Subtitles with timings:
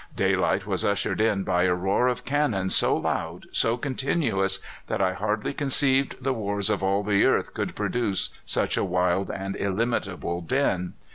[0.15, 5.13] Daylight was ushered in by a roar of cannon so loud, so continuous, that I
[5.13, 10.41] hardly conceived the wars of all the earth could produce such a wild and illimitable
[10.41, 10.93] din.